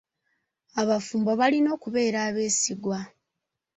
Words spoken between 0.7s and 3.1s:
Abafumbo balina okubeera abeesigwa.